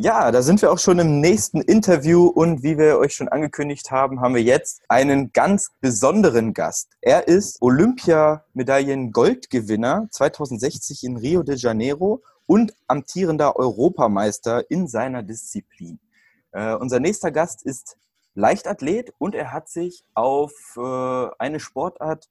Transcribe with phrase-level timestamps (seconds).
[0.00, 3.90] Ja, da sind wir auch schon im nächsten Interview und wie wir euch schon angekündigt
[3.90, 6.92] haben, haben wir jetzt einen ganz besonderen Gast.
[7.00, 15.98] Er ist Olympiamedaillen-Goldgewinner 2060 in Rio de Janeiro und amtierender Europameister in seiner Disziplin.
[16.52, 17.96] Äh, unser nächster Gast ist
[18.36, 22.28] Leichtathlet und er hat sich auf äh, eine Sportart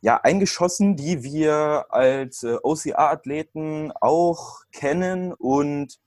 [0.00, 6.00] ja, eingeschossen, die wir als äh, OCR-Athleten auch kennen und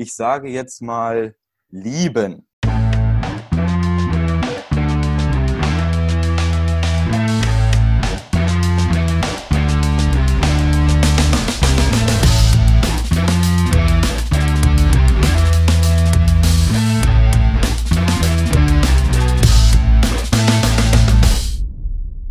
[0.00, 1.34] ich sage jetzt mal
[1.68, 2.48] lieben.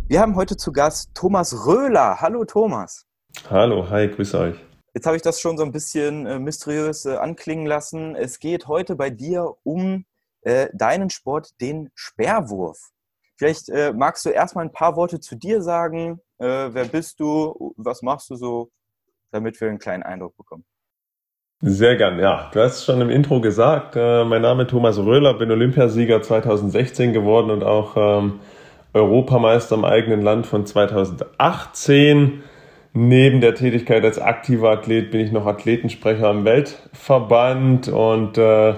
[0.08, 2.20] Wir haben heute zu Gast Thomas Röhler.
[2.20, 3.06] Hallo Thomas.
[3.48, 4.69] Hallo, hi, grüß euch.
[4.92, 8.16] Jetzt habe ich das schon so ein bisschen äh, mysteriös äh, anklingen lassen.
[8.16, 10.04] Es geht heute bei dir um
[10.42, 12.90] äh, deinen Sport, den Sperrwurf.
[13.36, 16.20] Vielleicht äh, magst du erstmal ein paar Worte zu dir sagen.
[16.38, 17.74] Äh, wer bist du?
[17.76, 18.70] Was machst du so?
[19.30, 20.64] Damit wir einen kleinen Eindruck bekommen.
[21.62, 22.50] Sehr gern, ja.
[22.52, 27.12] Du hast schon im Intro gesagt, äh, mein Name ist Thomas Röhler, bin Olympiasieger 2016
[27.12, 28.40] geworden und auch ähm,
[28.92, 32.42] Europameister im eigenen Land von 2018.
[32.92, 38.74] Neben der Tätigkeit als aktiver Athlet bin ich noch Athletensprecher im Weltverband und äh,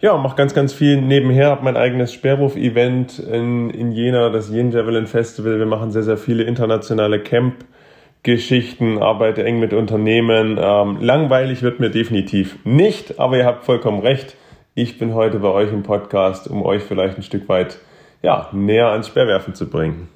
[0.00, 4.72] ja, mache ganz, ganz viel nebenher, habe mein eigenes Sperrwurf-Event in, in Jena, das Jen
[4.72, 5.58] Javelin Festival.
[5.58, 10.58] Wir machen sehr, sehr viele internationale Camp-Geschichten, arbeite eng mit Unternehmen.
[10.60, 14.36] Ähm, langweilig wird mir definitiv nicht, aber ihr habt vollkommen recht.
[14.74, 17.78] Ich bin heute bei euch im Podcast, um euch vielleicht ein Stück weit
[18.22, 20.10] ja, näher ans Speerwerfen zu bringen.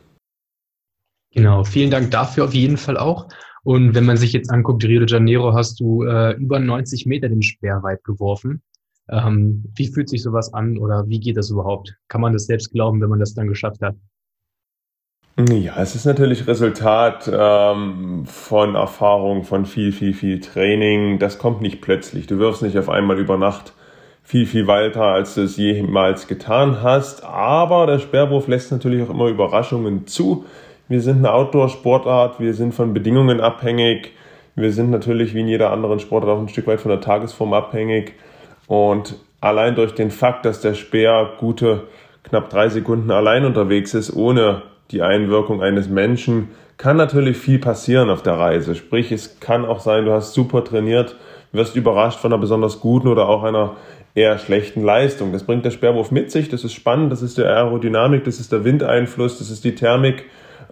[1.32, 3.28] Genau, vielen Dank dafür auf jeden Fall auch.
[3.62, 7.28] Und wenn man sich jetzt anguckt, Rio de Janeiro hast du äh, über 90 Meter
[7.28, 8.62] den Speer weit geworfen.
[9.08, 11.96] Ähm, wie fühlt sich sowas an oder wie geht das überhaupt?
[12.08, 13.96] Kann man das selbst glauben, wenn man das dann geschafft hat?
[15.48, 21.18] Ja, es ist natürlich Resultat ähm, von Erfahrung, von viel, viel, viel Training.
[21.18, 22.26] Das kommt nicht plötzlich.
[22.26, 23.72] Du wirfst nicht auf einmal über Nacht
[24.22, 27.24] viel, viel weiter, als du es jemals getan hast.
[27.24, 30.44] Aber der Sperrwurf lässt natürlich auch immer Überraschungen zu.
[30.90, 34.10] Wir sind eine Outdoor-Sportart, wir sind von Bedingungen abhängig.
[34.56, 37.52] Wir sind natürlich wie in jeder anderen Sportart auch ein Stück weit von der Tagesform
[37.52, 38.14] abhängig.
[38.66, 41.84] Und allein durch den Fakt, dass der Speer gute
[42.24, 48.10] knapp drei Sekunden allein unterwegs ist, ohne die Einwirkung eines Menschen, kann natürlich viel passieren
[48.10, 48.74] auf der Reise.
[48.74, 51.14] Sprich, es kann auch sein, du hast super trainiert,
[51.52, 53.76] wirst überrascht von einer besonders guten oder auch einer
[54.16, 55.32] eher schlechten Leistung.
[55.32, 58.50] Das bringt der Sperrwurf mit sich, das ist spannend, das ist der Aerodynamik, das ist
[58.50, 60.24] der Windeinfluss, das ist die Thermik.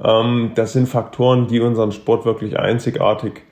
[0.02, 3.42] Ähm, das sind Faktoren, die unseren Sport wirklich einzigartig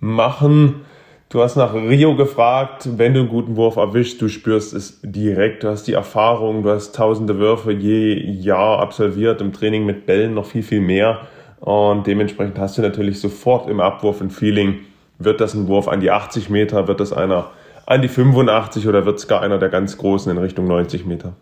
[0.00, 0.84] machen.
[1.28, 5.64] Du hast nach Rio gefragt, wenn du einen guten Wurf erwischst, du spürst es direkt,
[5.64, 10.34] du hast die Erfahrung, du hast tausende Würfe je Jahr absolviert, im Training mit Bällen
[10.34, 11.26] noch viel, viel mehr.
[11.58, 14.80] Und dementsprechend hast du natürlich sofort im Abwurf ein Feeling,
[15.18, 17.50] wird das ein Wurf an die 80 Meter, wird das einer
[17.86, 21.34] an die 85 oder wird es gar einer der ganz großen in Richtung 90 Meter?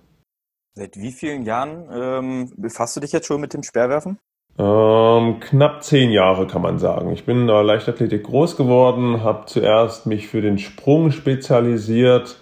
[0.74, 4.18] Seit wie vielen Jahren ähm, befasst du dich jetzt schon mit dem Speerwerfen?
[4.56, 7.12] Ähm, knapp zehn Jahre kann man sagen.
[7.12, 12.36] Ich bin in der Leichtathletik groß geworden, habe zuerst mich für den Sprung spezialisiert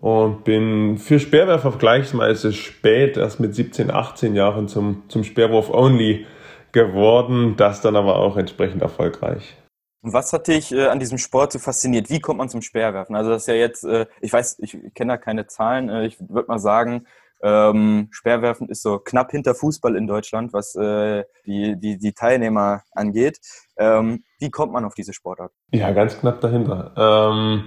[0.00, 6.26] und bin für Speerwerfer vergleichsweise spät, erst mit 17, 18 Jahren zum, zum Speerwurf Only
[6.72, 9.56] geworden, das dann aber auch entsprechend erfolgreich.
[10.02, 12.10] Und was hat dich äh, an diesem Sport so fasziniert?
[12.10, 13.14] Wie kommt man zum Speerwerfen?
[13.14, 16.18] Also das ist ja jetzt, äh, ich weiß, ich kenne da keine Zahlen, äh, ich
[16.18, 17.06] würde mal sagen,
[17.42, 22.82] ähm, Speerwerfen ist so knapp hinter Fußball in Deutschland, was äh, die, die, die Teilnehmer
[22.92, 23.38] angeht.
[23.76, 25.52] Ähm, wie kommt man auf diese Sportart?
[25.72, 26.92] Ja, ganz knapp dahinter.
[26.96, 27.64] Ähm,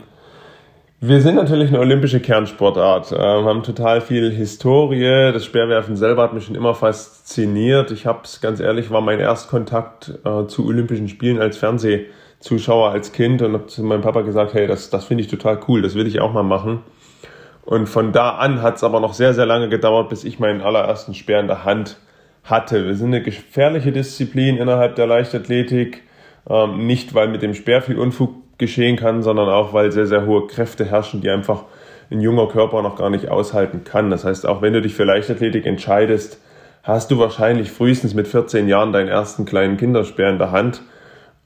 [1.01, 5.31] wir sind natürlich eine olympische Kernsportart, äh, haben total viel Historie.
[5.33, 7.91] Das Speerwerfen selber hat mich schon immer fasziniert.
[7.91, 12.07] Ich habe es ganz ehrlich, war mein Erstkontakt äh, zu Olympischen Spielen als Fernseh
[12.39, 15.59] Zuschauer als Kind und habe zu meinem Papa gesagt, hey, das, das finde ich total
[15.67, 16.83] cool, das will ich auch mal machen.
[17.65, 20.61] Und von da an hat es aber noch sehr, sehr lange gedauert, bis ich meinen
[20.61, 21.97] allerersten Speer in der Hand
[22.43, 22.85] hatte.
[22.85, 26.03] Wir sind eine gefährliche Disziplin innerhalb der Leichtathletik.
[26.47, 30.27] Ähm, nicht, weil mit dem Speer viel Unfug geschehen kann, sondern auch, weil sehr, sehr
[30.27, 31.63] hohe Kräfte herrschen, die einfach
[32.11, 34.11] ein junger Körper noch gar nicht aushalten kann.
[34.11, 36.39] Das heißt, auch wenn du dich für Leichtathletik entscheidest,
[36.83, 40.83] hast du wahrscheinlich frühestens mit 14 Jahren deinen ersten kleinen Kinderspeer in der Hand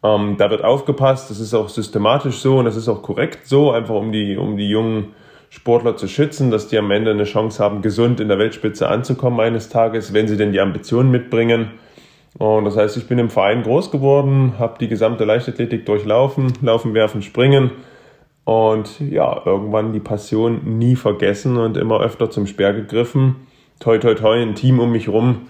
[0.04, 3.72] ähm, da wird aufgepasst, das ist auch systematisch so und das ist auch korrekt so,
[3.72, 5.14] einfach um die, um die jungen
[5.50, 9.40] Sportler zu schützen, dass die am Ende eine Chance haben, gesund in der Weltspitze anzukommen
[9.40, 11.72] eines Tages, wenn sie denn die Ambitionen mitbringen.
[12.38, 16.94] Und das heißt, ich bin im Verein groß geworden, habe die gesamte Leichtathletik durchlaufen, laufen,
[16.94, 17.72] werfen, springen
[18.46, 23.36] Und ja, irgendwann die Passion nie vergessen und immer öfter zum Speer gegriffen.
[23.80, 25.48] Toi, toi, toi, ein Team um mich rum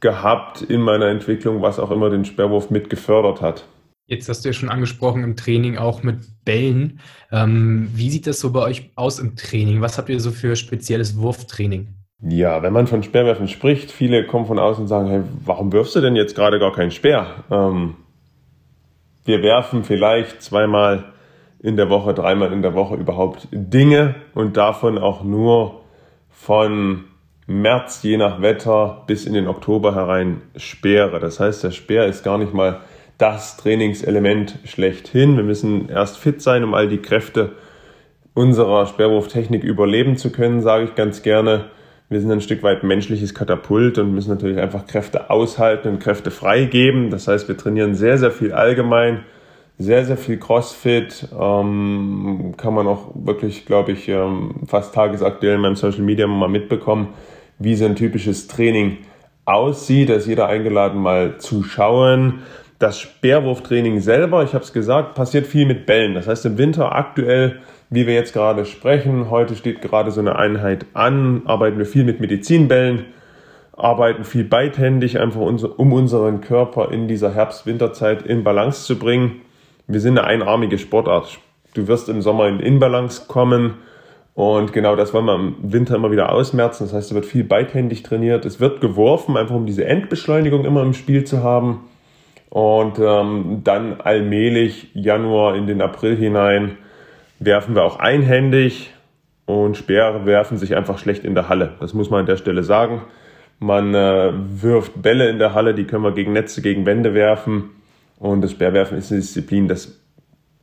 [0.00, 3.66] gehabt in meiner Entwicklung, was auch immer den Sperrwurf mit gefördert hat.
[4.10, 6.98] Jetzt hast du ja schon angesprochen im Training auch mit Bällen.
[7.30, 9.82] Ähm, wie sieht das so bei euch aus im Training?
[9.82, 11.94] Was habt ihr so für spezielles Wurftraining?
[12.20, 15.94] Ja, wenn man von Speerwerfen spricht, viele kommen von außen und sagen, hey, warum wirfst
[15.94, 17.44] du denn jetzt gerade gar keinen Speer?
[17.52, 17.94] Ähm,
[19.26, 21.04] wir werfen vielleicht zweimal
[21.60, 25.82] in der Woche, dreimal in der Woche überhaupt Dinge und davon auch nur
[26.30, 27.04] von
[27.46, 31.20] März je nach Wetter bis in den Oktober herein Speere.
[31.20, 32.80] Das heißt, der Speer ist gar nicht mal
[33.20, 35.36] das Trainingselement schlechthin.
[35.36, 37.52] Wir müssen erst fit sein, um all die Kräfte
[38.32, 41.66] unserer Sperrwurftechnik überleben zu können, sage ich ganz gerne.
[42.08, 46.30] Wir sind ein Stück weit menschliches Katapult und müssen natürlich einfach Kräfte aushalten und Kräfte
[46.30, 47.10] freigeben.
[47.10, 49.24] Das heißt, wir trainieren sehr, sehr viel allgemein,
[49.78, 51.28] sehr, sehr viel Crossfit.
[51.38, 56.48] Ähm, kann man auch wirklich, glaube ich, ähm, fast tagesaktuell in meinem Social Media mal
[56.48, 57.08] mitbekommen,
[57.58, 58.98] wie so ein typisches Training
[59.44, 60.08] aussieht.
[60.08, 62.40] Da ist jeder eingeladen, mal zu schauen.
[62.80, 66.14] Das Speerwurftraining selber, ich habe es gesagt, passiert viel mit Bällen.
[66.14, 67.60] Das heißt im Winter aktuell,
[67.90, 72.04] wie wir jetzt gerade sprechen, heute steht gerade so eine Einheit an, arbeiten wir viel
[72.04, 73.04] mit Medizinbällen,
[73.76, 79.42] arbeiten viel beidhändig, einfach um unseren Körper in dieser Herbst-Winterzeit in Balance zu bringen.
[79.86, 81.38] Wir sind eine einarmige Sportart.
[81.74, 83.74] Du wirst im Sommer in Inbalance kommen
[84.32, 86.84] und genau das wollen wir im Winter immer wieder ausmerzen.
[86.84, 90.80] Das heißt, es wird viel beidhändig trainiert, es wird geworfen, einfach um diese Endbeschleunigung immer
[90.80, 91.80] im Spiel zu haben
[92.50, 96.76] und ähm, dann allmählich Januar in den April hinein
[97.38, 98.92] werfen wir auch einhändig
[99.46, 101.74] und Speere werfen sich einfach schlecht in der Halle.
[101.80, 103.02] Das muss man an der Stelle sagen.
[103.60, 107.70] Man äh, wirft Bälle in der Halle, die können wir gegen Netze, gegen Wände werfen.
[108.18, 110.00] Und das Speerwerfen ist eine Disziplin, das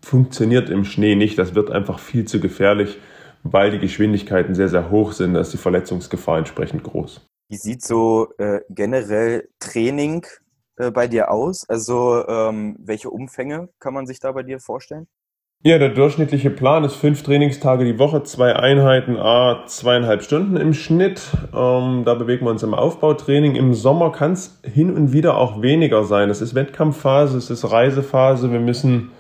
[0.02, 1.40] funktioniert im Schnee nicht.
[1.40, 2.98] Das wird einfach viel zu gefährlich,
[3.44, 5.34] weil die Geschwindigkeiten sehr, sehr hoch sind.
[5.34, 7.22] Da ist die Verletzungsgefahr entsprechend groß.
[7.50, 10.26] Wie sieht so äh, generell Training
[10.78, 11.68] äh, bei dir aus?
[11.70, 15.08] Also ähm, welche Umfänge kann man sich da bei dir vorstellen?
[15.64, 20.76] Ja, der durchschnittliche Plan ist fünf Trainingstage die Woche, zwei Einheiten, a zweieinhalb Stunden im
[20.76, 21.22] Schnitt.
[21.54, 23.56] Ähm, da bewegen wir uns im Aufbautraining.
[23.56, 26.30] Im Sommer kann es hin und wieder auch weniger sein.
[26.30, 28.52] Es ist Wettkampfphase, es ist Reisephase.
[28.52, 29.12] Wir müssen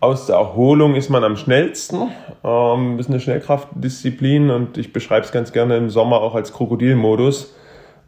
[0.00, 2.10] aus der Erholung ist man am schnellsten.
[2.42, 7.54] Ähm, ist eine Schnellkraftdisziplin und ich beschreibe es ganz gerne im Sommer auch als Krokodilmodus.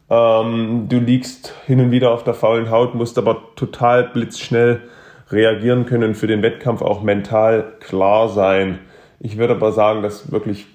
[0.09, 4.81] Ähm, du liegst hin und wieder auf der faulen Haut, musst aber total blitzschnell
[5.29, 8.79] reagieren können, für den Wettkampf auch mental klar sein.
[9.19, 10.67] Ich würde aber sagen, dass wirklich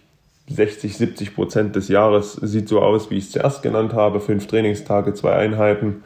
[0.49, 4.21] 60, 70 Prozent des Jahres sieht so aus, wie ich es zuerst genannt habe.
[4.21, 6.03] Fünf Trainingstage, zwei Einheiten.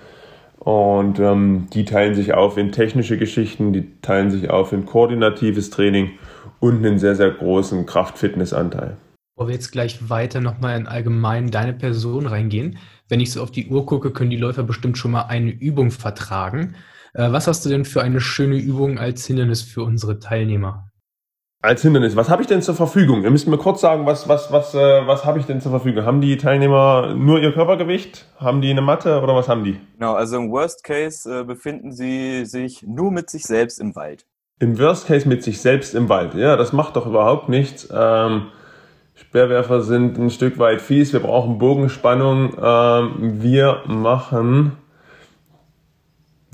[0.59, 5.71] Und ähm, die teilen sich auf in technische Geschichten, die teilen sich auf in koordinatives
[5.71, 6.11] Training
[6.61, 8.97] und einen sehr, sehr großen Kraft-Fitness-Anteil.
[9.37, 12.79] Bevor wir jetzt gleich weiter nochmal in allgemein deine Person reingehen,
[13.09, 15.91] wenn ich so auf die Uhr gucke, können die Läufer bestimmt schon mal eine Übung
[15.91, 16.75] vertragen.
[17.15, 20.91] Äh, was hast du denn für eine schöne Übung als Hindernis für unsere Teilnehmer?
[21.63, 23.25] Als Hindernis, was habe ich denn zur Verfügung?
[23.25, 26.05] Ihr müsst mir kurz sagen, was, was, was, äh, was habe ich denn zur Verfügung?
[26.05, 28.27] Haben die Teilnehmer nur ihr Körpergewicht?
[28.37, 29.81] Haben die eine Matte oder was haben die?
[29.95, 34.27] Genau, also im Worst Case äh, befinden sie sich nur mit sich selbst im Wald.
[34.61, 36.35] Im Worst Case mit sich selbst im Wald.
[36.35, 37.89] Ja, das macht doch überhaupt nichts.
[37.93, 38.49] Ähm,
[39.37, 42.55] Speerwerfer sind ein Stück weit fies, wir brauchen Bogenspannung.
[42.59, 44.73] Ähm, wir machen,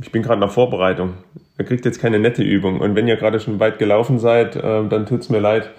[0.00, 1.14] ich bin gerade nach Vorbereitung,
[1.60, 2.80] ihr kriegt jetzt keine nette Übung.
[2.80, 5.70] Und wenn ihr gerade schon weit gelaufen seid, äh, dann tut's mir leid.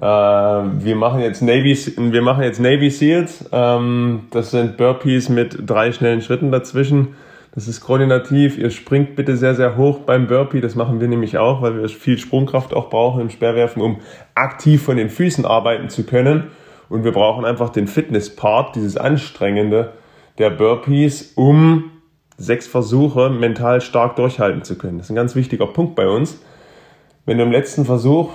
[0.00, 3.44] Äh, wir machen jetzt Navy, wir machen jetzt Navy Seals.
[3.50, 7.16] Ähm, das sind Burpees mit drei schnellen Schritten dazwischen.
[7.54, 8.56] Das ist koordinativ.
[8.56, 10.62] Ihr springt bitte sehr, sehr hoch beim Burpee.
[10.62, 14.00] Das machen wir nämlich auch, weil wir viel Sprungkraft auch brauchen im Speerwerfen, um
[14.34, 16.50] aktiv von den Füßen arbeiten zu können.
[16.88, 19.92] Und wir brauchen einfach den Fitness-Part, dieses Anstrengende
[20.38, 21.90] der Burpees, um
[22.38, 24.96] sechs Versuche mental stark durchhalten zu können.
[24.96, 26.42] Das ist ein ganz wichtiger Punkt bei uns.
[27.26, 28.30] Wenn du im letzten Versuch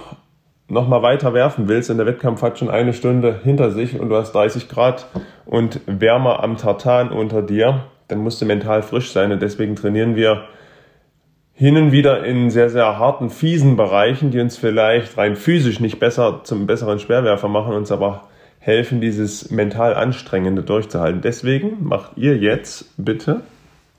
[0.70, 4.16] nochmal weiter werfen willst und der Wettkampf hat schon eine Stunde hinter sich und du
[4.16, 5.08] hast 30 Grad
[5.46, 10.16] und Wärmer am Tartan unter dir, dann musst du mental frisch sein und deswegen trainieren
[10.16, 10.48] wir
[11.54, 16.00] hin und wieder in sehr, sehr harten, fiesen Bereichen, die uns vielleicht rein physisch nicht
[16.00, 18.28] besser zum besseren Schwerwerfer machen, uns aber
[18.60, 21.22] helfen, dieses mental Anstrengende durchzuhalten.
[21.22, 23.42] Deswegen macht ihr jetzt bitte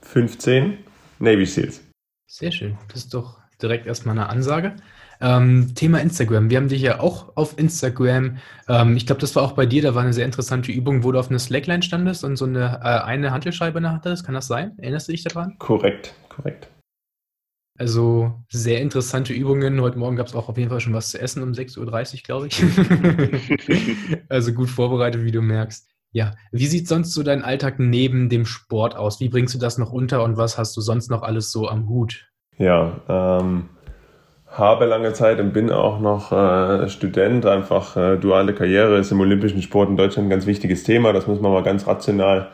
[0.03, 0.77] 15
[1.19, 1.83] Navy Seals.
[2.27, 2.77] Sehr schön.
[2.87, 4.75] Das ist doch direkt erstmal eine Ansage.
[5.21, 6.49] Ähm, Thema Instagram.
[6.49, 8.37] Wir haben dich ja auch auf Instagram.
[8.67, 9.81] Ähm, ich glaube, das war auch bei dir.
[9.81, 12.79] Da war eine sehr interessante Übung, wo du auf einer Slackline standest und so eine,
[12.81, 14.25] äh, eine Hantelscheibe in der hattest.
[14.25, 14.77] Kann das sein?
[14.77, 15.57] Erinnerst du dich daran?
[15.59, 16.69] Korrekt, korrekt.
[17.77, 19.79] Also sehr interessante Übungen.
[19.81, 22.21] Heute Morgen gab es auch auf jeden Fall schon was zu essen um 6.30 Uhr,
[22.23, 22.63] glaube ich.
[24.29, 25.89] also gut vorbereitet, wie du merkst.
[26.11, 29.19] Ja, wie sieht sonst so dein Alltag neben dem Sport aus?
[29.19, 31.87] Wie bringst du das noch unter und was hast du sonst noch alles so am
[31.87, 32.29] Hut?
[32.57, 33.69] Ja, ähm,
[34.51, 37.45] habe lange Zeit und bin auch noch äh, Student.
[37.45, 41.13] Einfach äh, duale Karriere ist im olympischen Sport in Deutschland ein ganz wichtiges Thema.
[41.13, 42.49] Das muss man mal ganz rational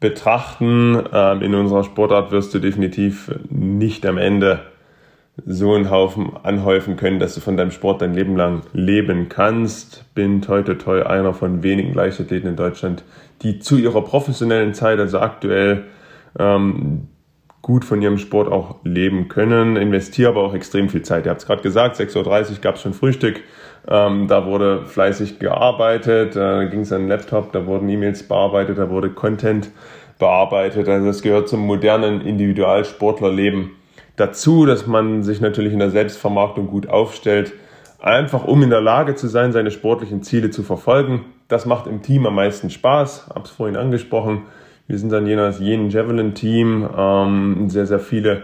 [0.00, 1.02] betrachten.
[1.12, 4.60] Ähm, in unserer Sportart wirst du definitiv nicht am Ende
[5.44, 10.04] so einen Haufen anhäufen können, dass du von deinem Sport dein Leben lang leben kannst.
[10.14, 13.02] Bin toi toi toi einer von wenigen Leichtathleten in Deutschland,
[13.42, 15.84] die zu ihrer professionellen Zeit, also aktuell,
[16.38, 17.08] ähm,
[17.64, 19.76] gut von ihrem Sport auch leben können.
[19.76, 21.24] Investiere aber auch extrem viel Zeit.
[21.24, 23.40] Ihr habt es gerade gesagt, 6.30 Uhr gab es schon Frühstück.
[23.88, 28.28] Ähm, da wurde fleißig gearbeitet, äh, da ging es an den Laptop, da wurden E-Mails
[28.28, 29.70] bearbeitet, da wurde Content
[30.18, 30.90] bearbeitet.
[30.90, 33.70] Also das gehört zum modernen Individualsportlerleben
[34.16, 37.54] dazu, dass man sich natürlich in der Selbstvermarktung gut aufstellt,
[37.98, 41.24] einfach um in der Lage zu sein, seine sportlichen Ziele zu verfolgen.
[41.48, 44.42] Das macht im Team am meisten Spaß, hab's vorhin angesprochen.
[44.86, 48.42] Wir sind dann jenes jenen Javelin-Team, ähm, sehr, sehr viele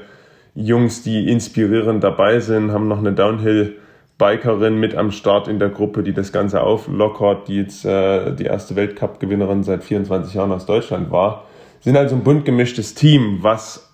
[0.54, 6.02] Jungs, die inspirierend dabei sind, haben noch eine Downhill-Bikerin mit am Start in der Gruppe,
[6.02, 11.10] die das Ganze auflockert, die jetzt äh, die erste Weltcup-Gewinnerin seit 24 Jahren aus Deutschland
[11.10, 11.44] war.
[11.80, 13.90] Sind also ein bunt gemischtes Team, was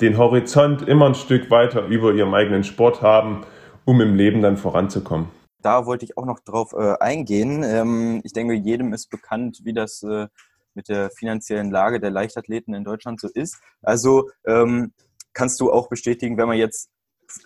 [0.00, 3.42] den Horizont immer ein Stück weiter über ihrem eigenen Sport haben,
[3.84, 5.28] um im Leben dann voranzukommen.
[5.62, 7.62] Da wollte ich auch noch drauf äh, eingehen.
[7.62, 10.28] Ähm, ich denke, jedem ist bekannt, wie das äh,
[10.74, 13.58] mit der finanziellen Lage der Leichtathleten in Deutschland so ist.
[13.82, 14.92] Also ähm,
[15.32, 16.90] kannst du auch bestätigen, wenn man jetzt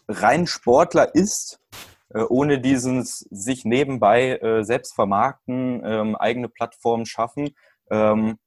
[0.09, 1.61] rein Sportler ist,
[2.11, 7.55] äh, ohne dieses sich nebenbei äh, selbst vermarkten, ähm, eigene Plattformen schaffen,
[7.91, 8.39] ähm,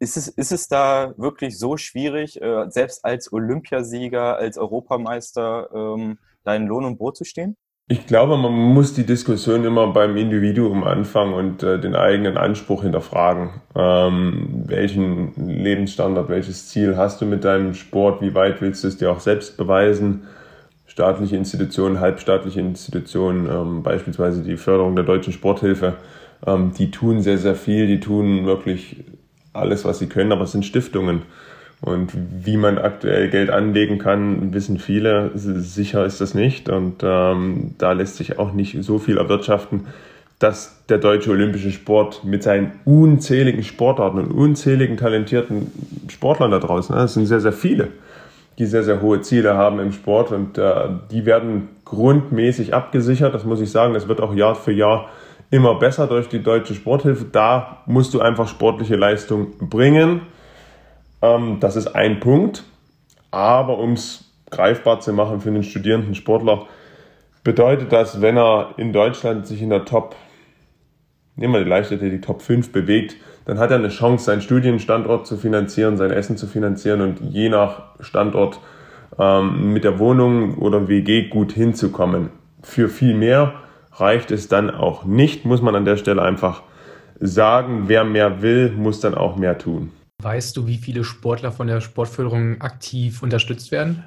[0.00, 6.18] ist es, ist es da wirklich so schwierig, äh, selbst als Olympiasieger, als Europameister, ähm,
[6.44, 7.56] deinen Lohn und Brot zu stehen?
[7.90, 12.82] Ich glaube, man muss die Diskussion immer beim Individuum anfangen und äh, den eigenen Anspruch
[12.82, 13.48] hinterfragen.
[13.74, 18.20] Ähm, welchen Lebensstandard, welches Ziel hast du mit deinem Sport?
[18.20, 20.24] Wie weit willst du es dir auch selbst beweisen?
[20.84, 25.94] Staatliche Institutionen, halbstaatliche Institutionen, ähm, beispielsweise die Förderung der deutschen Sporthilfe,
[26.46, 27.86] ähm, die tun sehr, sehr viel.
[27.86, 29.02] Die tun wirklich
[29.54, 31.22] alles, was sie können, aber es sind Stiftungen.
[31.80, 35.30] Und wie man aktuell Geld anlegen kann, wissen viele.
[35.34, 36.68] Sicher ist das nicht.
[36.68, 39.86] Und ähm, da lässt sich auch nicht so viel erwirtschaften,
[40.38, 45.72] dass der deutsche olympische Sport mit seinen unzähligen Sportarten und unzähligen talentierten
[46.08, 47.88] Sportlern da draußen, das sind sehr, sehr viele,
[48.58, 53.34] die sehr, sehr hohe Ziele haben im Sport und äh, die werden grundmäßig abgesichert.
[53.34, 55.08] Das muss ich sagen, das wird auch Jahr für Jahr
[55.50, 57.24] immer besser durch die deutsche Sporthilfe.
[57.30, 60.20] Da musst du einfach sportliche Leistung bringen.
[61.22, 62.64] Ähm, das ist ein Punkt.
[63.30, 66.66] Aber um es greifbar zu machen für einen studierenden Sportler,
[67.44, 70.16] bedeutet das, wenn er in Deutschland sich in der Top,
[71.36, 75.36] nehmen wir die Leichtathletik Top 5 bewegt, dann hat er eine Chance, seinen Studienstandort zu
[75.36, 78.60] finanzieren, sein Essen zu finanzieren und je nach Standort
[79.18, 82.30] ähm, mit der Wohnung oder WG gut hinzukommen.
[82.62, 83.54] Für viel mehr
[83.92, 86.62] reicht es dann auch nicht, muss man an der Stelle einfach
[87.20, 87.84] sagen.
[87.86, 89.92] Wer mehr will, muss dann auch mehr tun.
[90.22, 94.02] Weißt du, wie viele Sportler von der Sportförderung aktiv unterstützt werden?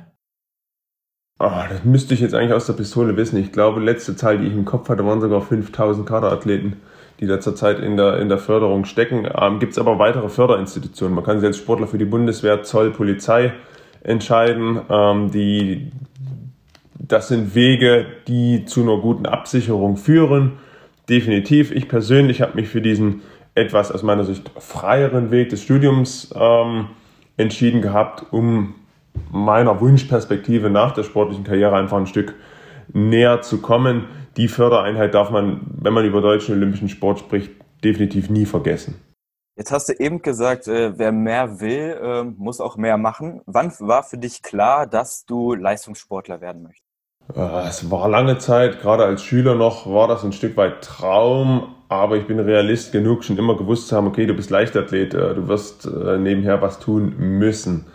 [1.39, 3.37] Oh, das müsste ich jetzt eigentlich aus der Pistole wissen.
[3.37, 6.81] Ich glaube, letzte Zahl, die ich im Kopf hatte, waren sogar 5000 Kaderathleten,
[7.19, 9.27] die da zurzeit in der, in der Förderung stecken.
[9.35, 11.15] Ähm, Gibt es aber weitere Förderinstitutionen.
[11.15, 13.53] Man kann sich als Sportler für die Bundeswehr, Zoll, Polizei
[14.03, 14.81] entscheiden.
[14.89, 15.91] Ähm, die
[17.11, 20.53] das sind Wege, die zu einer guten Absicherung führen.
[21.09, 21.71] Definitiv.
[21.71, 23.21] Ich persönlich habe mich für diesen
[23.55, 26.87] etwas aus meiner Sicht freieren Weg des Studiums ähm,
[27.37, 28.75] entschieden gehabt, um
[29.31, 32.35] meiner Wunschperspektive nach der sportlichen Karriere einfach ein Stück
[32.93, 34.05] näher zu kommen.
[34.37, 37.51] Die Fördereinheit darf man, wenn man über deutschen olympischen Sport spricht,
[37.83, 38.95] definitiv nie vergessen.
[39.57, 43.41] Jetzt hast du eben gesagt, äh, wer mehr will, äh, muss auch mehr machen.
[43.45, 46.87] Wann war für dich klar, dass du Leistungssportler werden möchtest?
[47.35, 51.75] Äh, es war lange Zeit, gerade als Schüler noch, war das ein Stück weit Traum,
[51.91, 55.35] aber ich bin Realist genug, schon immer gewusst zu haben, okay, du bist Leichtathlet, äh,
[55.35, 57.85] du wirst äh, nebenher was tun müssen.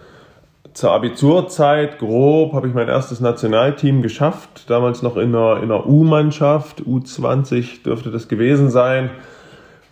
[0.75, 5.87] Zur Abiturzeit, grob, habe ich mein erstes Nationalteam geschafft, damals noch in einer, in einer
[5.87, 9.09] U-Mannschaft, U20 dürfte das gewesen sein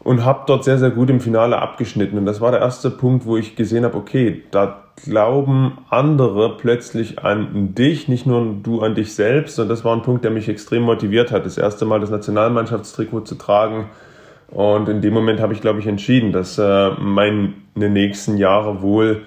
[0.00, 2.18] und habe dort sehr, sehr gut im Finale abgeschnitten.
[2.18, 7.18] Und das war der erste Punkt, wo ich gesehen habe, okay, da glauben andere plötzlich
[7.20, 9.58] an dich, nicht nur du an dich selbst.
[9.58, 13.22] Und das war ein Punkt, der mich extrem motiviert hat, das erste Mal das Nationalmannschaftstrikot
[13.22, 13.90] zu tragen.
[14.48, 19.22] Und in dem Moment habe ich, glaube ich, entschieden, dass äh, meine nächsten Jahre wohl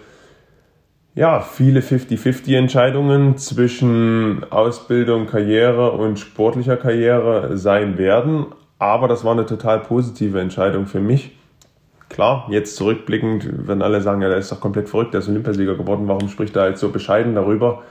[1.16, 8.46] ja, viele 50-50-Entscheidungen zwischen Ausbildung, Karriere und sportlicher Karriere sein werden.
[8.78, 11.37] Aber das war eine total positive Entscheidung für mich.
[12.18, 15.76] Klar, jetzt zurückblickend werden alle sagen, ja, der ist doch komplett verrückt, der ist Olympiasieger
[15.76, 17.84] geworden, warum spricht er jetzt so bescheiden darüber?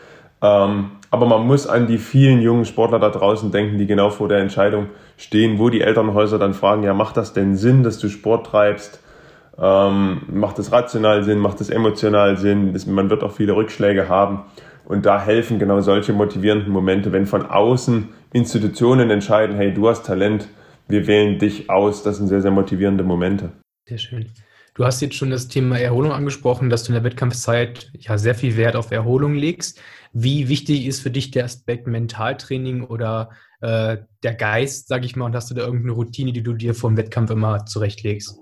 [0.43, 4.29] Ähm, aber man muss an die vielen jungen Sportler da draußen denken, die genau vor
[4.29, 8.09] der Entscheidung stehen, wo die Elternhäuser dann fragen, ja, macht das denn Sinn, dass du
[8.09, 9.01] Sport treibst?
[9.61, 12.73] Ähm, macht es rational Sinn, macht es emotional Sinn?
[12.73, 14.41] Das, man wird auch viele Rückschläge haben.
[14.87, 20.05] Und da helfen genau solche motivierenden Momente, wenn von außen Institutionen entscheiden, hey, du hast
[20.05, 20.49] Talent,
[20.89, 22.03] wir wählen dich aus.
[22.03, 23.53] Das sind sehr, sehr motivierende Momente.
[23.89, 24.33] Sehr schön.
[24.75, 28.35] Du hast jetzt schon das Thema Erholung angesprochen, dass du in der Wettkampfzeit ja sehr
[28.35, 29.81] viel Wert auf Erholung legst.
[30.13, 35.27] Wie wichtig ist für dich der Aspekt Mentaltraining oder äh, der Geist, sag ich mal,
[35.27, 38.39] und hast du da irgendeine Routine, die du dir vom Wettkampf immer zurechtlegst?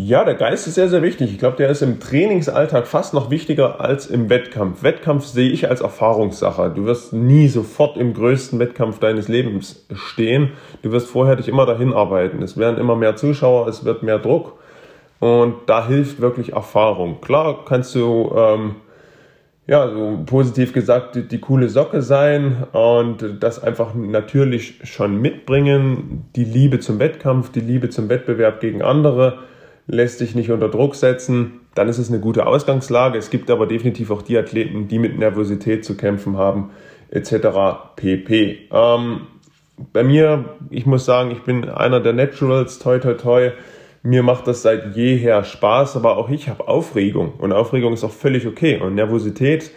[0.00, 1.32] Ja, der Geist ist sehr, sehr wichtig.
[1.32, 4.84] Ich glaube, der ist im Trainingsalltag fast noch wichtiger als im Wettkampf.
[4.84, 6.70] Wettkampf sehe ich als Erfahrungssache.
[6.72, 10.52] Du wirst nie sofort im größten Wettkampf deines Lebens stehen.
[10.82, 12.44] Du wirst vorher dich immer dahin arbeiten.
[12.44, 14.60] Es werden immer mehr Zuschauer, es wird mehr Druck.
[15.18, 17.20] Und da hilft wirklich Erfahrung.
[17.20, 18.76] Klar kannst du, ähm,
[19.66, 26.26] ja, so positiv gesagt, die, die coole Socke sein und das einfach natürlich schon mitbringen.
[26.36, 29.40] Die Liebe zum Wettkampf, die Liebe zum Wettbewerb gegen andere
[29.88, 33.18] lässt dich nicht unter Druck setzen, dann ist es eine gute Ausgangslage.
[33.18, 36.70] Es gibt aber definitiv auch die Athleten, die mit Nervosität zu kämpfen haben,
[37.10, 37.32] etc.
[37.96, 38.68] pp.
[38.70, 39.20] Ähm,
[39.92, 43.50] bei mir, ich muss sagen, ich bin einer der Naturals, toi toi toi.
[44.02, 48.12] Mir macht das seit jeher Spaß, aber auch ich habe Aufregung und Aufregung ist auch
[48.12, 48.78] völlig okay.
[48.78, 49.70] Und Nervosität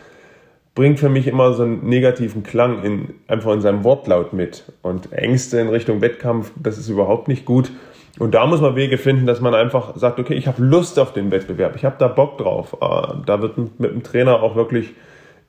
[0.75, 4.71] bringt für mich immer so einen negativen Klang in, einfach in seinem Wortlaut mit.
[4.81, 7.71] Und Ängste in Richtung Wettkampf, das ist überhaupt nicht gut.
[8.19, 11.13] Und da muss man Wege finden, dass man einfach sagt, okay, ich habe Lust auf
[11.13, 12.77] den Wettbewerb, ich habe da Bock drauf.
[12.81, 14.93] Äh, da wird mit dem Trainer auch wirklich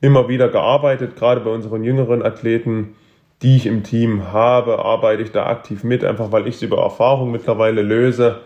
[0.01, 2.97] immer wieder gearbeitet, gerade bei unseren jüngeren Athleten,
[3.43, 6.83] die ich im Team habe, arbeite ich da aktiv mit, einfach weil ich es über
[6.83, 8.41] Erfahrung mittlerweile löse.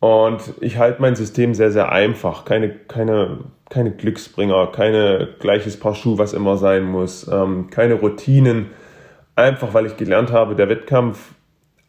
[0.00, 2.44] Und ich halte mein System sehr, sehr einfach.
[2.44, 3.38] Keine, keine,
[3.70, 8.70] keine Glücksbringer, keine gleiches Paar Schuh, was immer sein muss, ähm, keine Routinen.
[9.36, 11.34] Einfach weil ich gelernt habe, der Wettkampf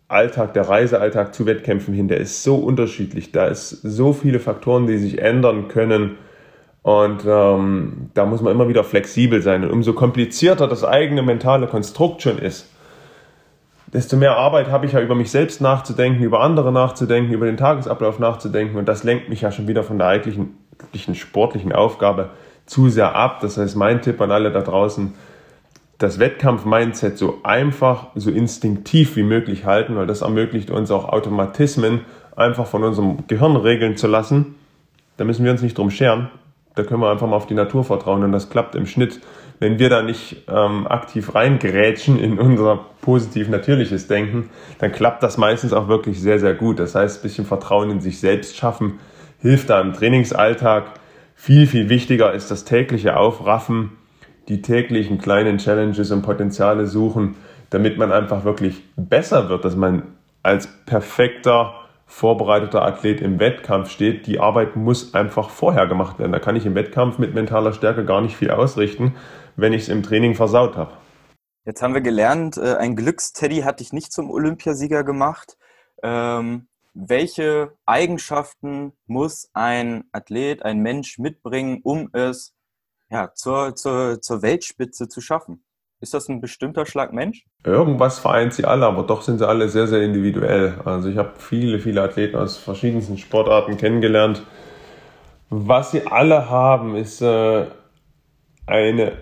[0.08, 3.32] Alltag, der Reisealltag zu Wettkämpfen hin, der ist so unterschiedlich.
[3.32, 6.18] Da ist so viele Faktoren, die sich ändern können.
[6.82, 9.64] Und ähm, da muss man immer wieder flexibel sein.
[9.64, 12.70] Und umso komplizierter das eigene mentale Konstrukt schon ist,
[13.94, 17.58] desto mehr Arbeit habe ich ja über mich selbst nachzudenken, über andere nachzudenken, über den
[17.58, 18.78] Tagesablauf nachzudenken.
[18.78, 22.32] Und das lenkt mich ja schon wieder von der eigentlichen, eigentlichen sportlichen Aufgabe
[22.66, 23.40] zu sehr ab.
[23.42, 25.14] Das heißt, mein Tipp an alle da draußen,
[26.04, 32.02] das Wettkampf-Mindset so einfach, so instinktiv wie möglich halten, weil das ermöglicht uns auch Automatismen
[32.36, 34.56] einfach von unserem Gehirn regeln zu lassen.
[35.16, 36.30] Da müssen wir uns nicht drum scheren.
[36.76, 39.22] Da können wir einfach mal auf die Natur vertrauen und das klappt im Schnitt.
[39.60, 45.38] Wenn wir da nicht ähm, aktiv reingrätschen in unser positiv natürliches Denken, dann klappt das
[45.38, 46.80] meistens auch wirklich sehr, sehr gut.
[46.80, 49.00] Das heißt, ein bisschen Vertrauen in sich selbst schaffen
[49.40, 50.86] hilft da im Trainingsalltag.
[51.36, 53.92] Viel, viel wichtiger ist das tägliche Aufraffen
[54.48, 57.36] die täglichen kleinen Challenges und Potenziale suchen,
[57.70, 60.04] damit man einfach wirklich besser wird, dass man
[60.44, 61.74] als perfekter
[62.06, 64.28] vorbereiteter Athlet im Wettkampf steht.
[64.28, 66.32] Die Arbeit muss einfach vorher gemacht werden.
[66.32, 69.16] Da kann ich im Wettkampf mit mentaler Stärke gar nicht viel ausrichten,
[69.56, 70.92] wenn ich es im Training versaut habe.
[71.66, 75.58] Jetzt haben wir gelernt, äh, ein Glücksteddy hat dich nicht zum Olympiasieger gemacht.
[76.04, 82.53] Ähm, welche Eigenschaften muss ein Athlet, ein Mensch mitbringen, um es
[83.14, 85.64] ja, zur, zur, zur Weltspitze zu schaffen.
[86.02, 87.46] Ist das ein bestimmter Schlag Mensch?
[87.64, 90.82] Irgendwas vereint sie alle, aber doch sind sie alle sehr, sehr individuell.
[90.84, 94.44] Also ich habe viele, viele Athleten aus verschiedensten Sportarten kennengelernt.
[95.50, 97.68] Was sie alle haben, ist äh,
[98.66, 99.14] eine,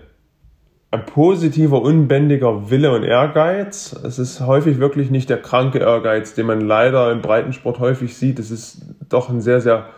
[0.90, 3.92] ein positiver, unbändiger Wille und Ehrgeiz.
[3.92, 8.38] Es ist häufig wirklich nicht der kranke Ehrgeiz, den man leider im Breitensport häufig sieht.
[8.38, 9.90] Es ist doch ein sehr, sehr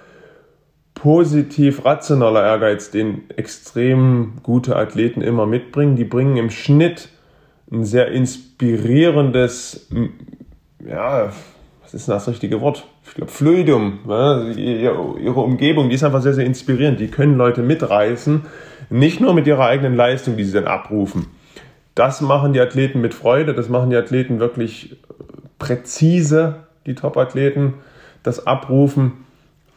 [1.05, 5.97] positiv rationaler Ehrgeiz, den extrem gute Athleten immer mitbringen.
[5.97, 7.11] Die bringen im Schnitt
[7.71, 9.87] ein sehr inspirierendes,
[10.83, 11.31] ja,
[11.83, 12.87] was ist denn das richtige Wort?
[13.07, 13.99] Ich glaube, Fluidum.
[14.07, 14.55] Ne?
[14.57, 16.99] Ihre Umgebung, die ist einfach sehr, sehr inspirierend.
[17.01, 18.47] Die können Leute mitreißen,
[18.89, 21.27] nicht nur mit ihrer eigenen Leistung, die sie dann abrufen.
[21.95, 24.97] Das machen die Athleten mit Freude, das machen die Athleten wirklich
[25.59, 27.75] präzise, die Top-Athleten,
[28.23, 29.24] das Abrufen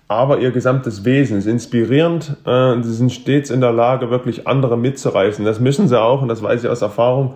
[0.08, 2.38] aber ihr gesamtes Wesen ist inspirierend.
[2.46, 5.44] Äh, sie sind stets in der Lage, wirklich andere mitzureißen.
[5.44, 7.36] Das müssen sie auch, und das weiß ich aus Erfahrung,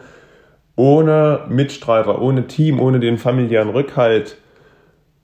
[0.76, 4.38] ohne Mitstreiter, ohne Team, ohne den familiären Rückhalt,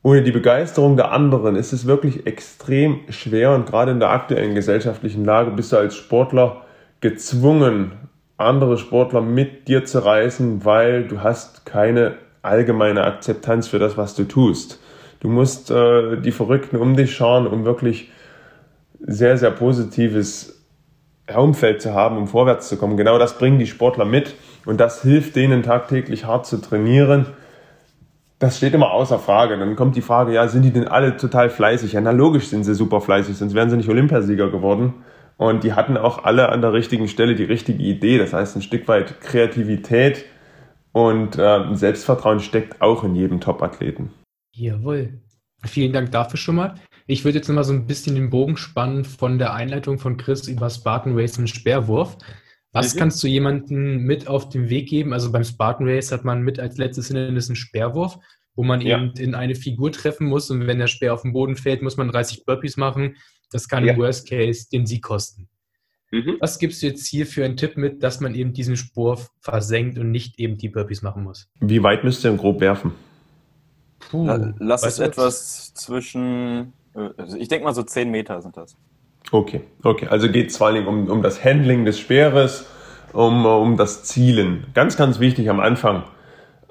[0.04, 4.56] ohne die Begeisterung der anderen ist es wirklich extrem schwer und gerade in der aktuellen
[4.56, 6.62] gesellschaftlichen Lage bist du als Sportler
[7.02, 7.94] gezwungen,
[8.38, 14.16] andere Sportler mit dir zu reißen, weil du hast keine allgemeine Akzeptanz für das, was
[14.16, 14.80] du tust.
[15.20, 18.12] Du musst äh, die Verrückten um dich schauen, um wirklich
[19.00, 20.66] sehr, sehr positives
[21.36, 22.98] Umfeld zu haben, um vorwärts zu kommen.
[22.98, 27.26] Genau das bringen die Sportler mit und das hilft denen tagtäglich hart zu trainieren.
[28.40, 29.58] Das steht immer außer Frage.
[29.58, 31.94] Dann kommt die Frage, ja, sind die denn alle total fleißig?
[31.94, 34.94] Ja, na logisch sind sie super fleißig, sonst wären sie nicht Olympiasieger geworden.
[35.38, 38.18] Und die hatten auch alle an der richtigen Stelle die richtige Idee.
[38.18, 40.26] Das heißt, ein Stück weit Kreativität
[40.94, 44.12] und äh, Selbstvertrauen steckt auch in jedem Top-Athleten.
[44.58, 45.22] Jawohl.
[45.66, 46.76] Vielen Dank dafür schon mal.
[47.06, 50.48] Ich würde jetzt nochmal so ein bisschen den Bogen spannen von der Einleitung von Chris
[50.48, 52.18] über Spartan Race und Speerwurf.
[52.72, 53.00] Was mhm.
[53.00, 55.14] kannst du jemandem mit auf den Weg geben?
[55.14, 58.18] Also beim Spartan Race hat man mit als letztes Hindernis einen Speerwurf,
[58.56, 58.98] wo man ja.
[58.98, 61.98] eben in eine Figur treffen muss und wenn der Speer auf den Boden fällt, muss
[61.98, 63.16] man 30 Burpees machen.
[63.52, 63.94] Das kann ja.
[63.94, 65.48] im Worst Case den Sieg kosten.
[66.12, 66.38] Mhm.
[66.40, 70.00] Was gibst du jetzt hier für einen Tipp mit, dass man eben diesen Spur versenkt
[70.00, 71.48] und nicht eben die Burpees machen muss?
[71.60, 72.94] Wie weit müsst ihr grob werfen?
[74.10, 76.74] Puh, Lass es etwas zwischen
[77.18, 78.76] also ich denke mal so 10 Meter sind das.
[79.32, 80.08] Okay, okay.
[80.08, 82.66] Also geht es vor allem um, um das Handling des Speeres,
[83.14, 84.68] um, um das Zielen.
[84.74, 86.04] Ganz, ganz wichtig am Anfang.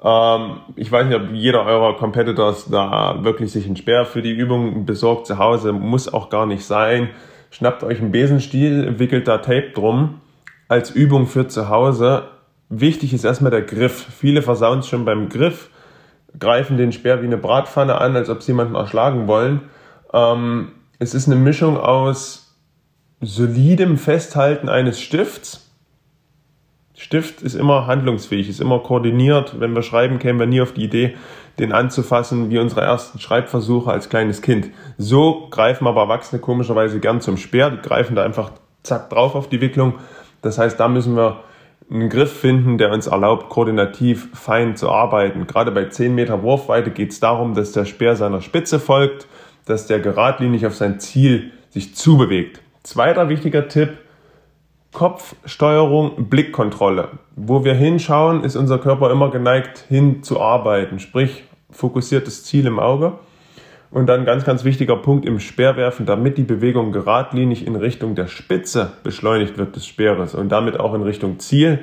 [0.03, 4.31] Ähm, ich weiß nicht, ob jeder eurer Competitors da wirklich sich einen Speer für die
[4.31, 5.71] Übung besorgt zu Hause.
[5.71, 7.09] Muss auch gar nicht sein.
[7.51, 10.21] Schnappt euch einen Besenstiel, wickelt da Tape drum.
[10.67, 12.23] Als Übung für zu Hause.
[12.69, 14.07] Wichtig ist erstmal der Griff.
[14.19, 15.69] Viele versauen es schon beim Griff,
[16.39, 19.61] greifen den Speer wie eine Bratpfanne an, als ob sie jemanden erschlagen wollen
[20.13, 22.55] ähm, es ist eine Mischung aus
[23.21, 25.63] solidem Festhalten eines Stifts.
[26.95, 29.59] Stift ist immer handlungsfähig, ist immer koordiniert.
[29.59, 31.15] Wenn wir schreiben, kämen wir nie auf die Idee,
[31.59, 34.69] den anzufassen wie unsere ersten Schreibversuche als kleines Kind.
[34.97, 37.69] So greifen aber Erwachsene komischerweise gern zum Speer.
[37.69, 39.95] Die greifen da einfach zack drauf auf die Wicklung.
[40.41, 41.43] Das heißt, da müssen wir
[41.89, 45.47] einen Griff finden, der uns erlaubt, koordinativ fein zu arbeiten.
[45.47, 49.27] Gerade bei 10 Meter Wurfweite geht es darum, dass der Speer seiner Spitze folgt
[49.67, 52.61] dass der geradlinig auf sein Ziel sich zubewegt.
[52.83, 53.97] Zweiter wichtiger Tipp,
[54.93, 57.09] Kopfsteuerung, Blickkontrolle.
[57.35, 63.13] Wo wir hinschauen, ist unser Körper immer geneigt hinzuarbeiten, sprich fokussiertes Ziel im Auge.
[63.89, 68.27] Und dann ganz, ganz wichtiger Punkt im Speerwerfen, damit die Bewegung geradlinig in Richtung der
[68.27, 71.79] Spitze beschleunigt wird des Speeres und damit auch in Richtung Ziel,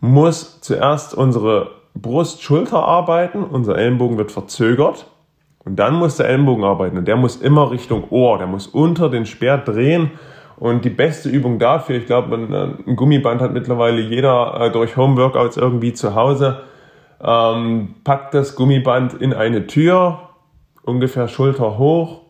[0.00, 5.06] muss zuerst unsere Brust-Schulter arbeiten, unser Ellenbogen wird verzögert
[5.64, 9.10] und dann muss der Ellenbogen arbeiten und der muss immer Richtung Ohr, der muss unter
[9.10, 10.12] den Speer drehen.
[10.58, 15.58] Und die beste Übung dafür, ich glaube, ein Gummiband hat mittlerweile jeder äh, durch Homeworkouts
[15.58, 16.62] irgendwie zu Hause.
[17.20, 20.20] Ähm, packt das Gummiband in eine Tür,
[20.86, 22.22] ungefähr Schulter hoch,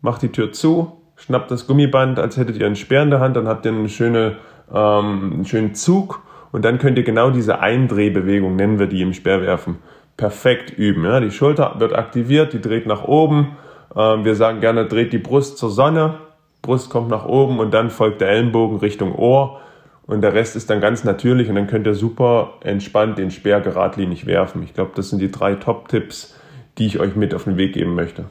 [0.00, 3.36] macht die Tür zu, schnappt das Gummiband, als hättet ihr einen Speer in der Hand,
[3.36, 4.36] dann habt ihr eine schöne,
[4.72, 9.14] ähm, einen schönen Zug und dann könnt ihr genau diese Eindrehbewegung, nennen wir die im
[9.14, 9.78] Speerwerfen,
[10.16, 11.04] perfekt üben.
[11.04, 11.20] Ja?
[11.20, 13.56] Die Schulter wird aktiviert, die dreht nach oben.
[13.96, 16.14] Ähm, wir sagen gerne, dreht die Brust zur Sonne.
[16.60, 19.60] Brust kommt nach oben und dann folgt der Ellenbogen Richtung Ohr.
[20.06, 23.60] Und der Rest ist dann ganz natürlich und dann könnt ihr super entspannt den Speer
[23.60, 24.62] geradlinig werfen.
[24.62, 26.36] Ich glaube, das sind die drei Top-Tipps,
[26.78, 28.26] die ich euch mit auf den Weg geben möchte.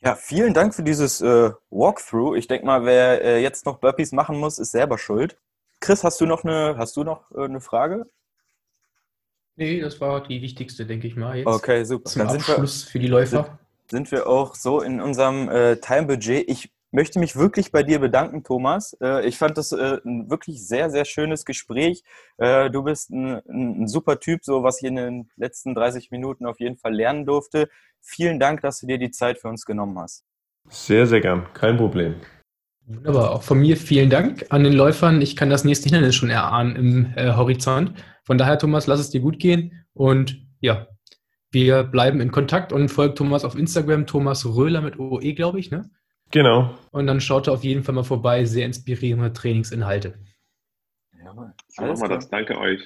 [0.00, 2.36] Ja, vielen Dank für dieses äh, Walkthrough.
[2.36, 5.36] Ich denke mal, wer äh, jetzt noch Burpees machen muss, ist selber schuld.
[5.80, 8.06] Chris, hast du noch eine, hast du noch äh, eine Frage?
[9.56, 11.38] Nee, das war die wichtigste, denke ich mal.
[11.38, 12.10] Jetzt okay, super.
[12.10, 13.58] Zum Dann Abschluss wir, für die Läufer.
[13.88, 16.48] Sind, sind, wir auch so in unserem äh, Time-Budget.
[16.48, 18.96] Ich möchte mich wirklich bei dir bedanken, Thomas.
[19.02, 22.02] Äh, ich fand das äh, ein wirklich sehr, sehr schönes Gespräch.
[22.38, 26.46] Äh, du bist ein, ein, super Typ, so was ich in den letzten 30 Minuten
[26.46, 27.68] auf jeden Fall lernen durfte.
[28.00, 30.24] Vielen Dank, dass du dir die Zeit für uns genommen hast.
[30.68, 31.46] Sehr, sehr gern.
[31.54, 32.16] Kein Problem.
[32.86, 33.32] Wunderbar.
[33.32, 35.20] Auch von mir vielen Dank an den Läufern.
[35.20, 37.92] Ich kann das nächste Hindernis schon erahnen im äh, Horizont.
[38.24, 39.84] Von daher, Thomas, lass es dir gut gehen.
[39.92, 40.86] Und ja,
[41.50, 45.70] wir bleiben in Kontakt und folgt Thomas auf Instagram, Thomas Röhler mit OE, glaube ich,
[45.70, 45.90] ne?
[46.30, 46.74] Genau.
[46.90, 48.44] Und dann schaut er auf jeden Fall mal vorbei.
[48.44, 50.18] Sehr inspirierende Trainingsinhalte.
[51.24, 51.52] Jawohl.
[51.68, 52.28] So machen wir das.
[52.28, 52.80] Danke euch.